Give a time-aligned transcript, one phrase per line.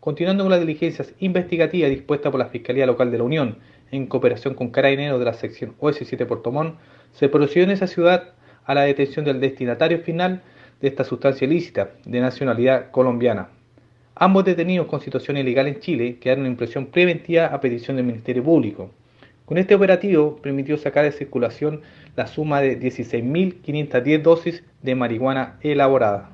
[0.00, 3.58] Continuando con las diligencias investigativas dispuestas por la Fiscalía Local de la Unión,
[3.90, 6.78] en cooperación con Carabineros de la sección OS7 Puerto Montt,
[7.12, 8.32] se procedió en esa ciudad
[8.64, 10.40] a la detención del destinatario final
[10.80, 13.50] de esta sustancia ilícita de nacionalidad colombiana.
[14.14, 18.42] Ambos detenidos con situación ilegal en Chile quedaron en prisión preventiva a petición del Ministerio
[18.42, 18.90] Público.
[19.44, 21.82] Con este operativo permitió sacar de circulación
[22.16, 26.30] la suma de 16.510 dosis de marihuana elaborada.